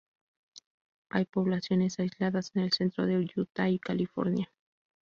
Hay 1.11 1.25
poblaciones 1.25 1.99
aisladas 1.99 2.49
en 2.55 2.63
el 2.63 2.71
centro 2.71 3.05
de 3.05 3.29
Utah 3.35 3.69
y 3.69 3.77
California. 3.77 4.51